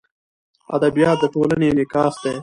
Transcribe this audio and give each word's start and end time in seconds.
ادبیات 0.75 1.17
د 1.21 1.23
ټولنې 1.33 1.65
انعکاس 1.69 2.13
دی. 2.23 2.35